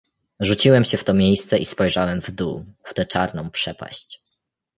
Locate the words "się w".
0.85-1.03